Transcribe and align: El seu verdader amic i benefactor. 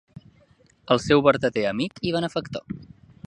El 0.95 1.01
seu 1.03 1.21
verdader 1.27 1.67
amic 1.73 2.03
i 2.11 2.17
benefactor. 2.17 2.67